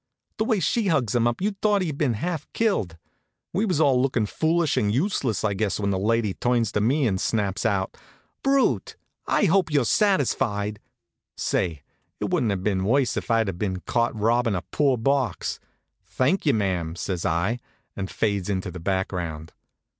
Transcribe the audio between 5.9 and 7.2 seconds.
the lady turns to me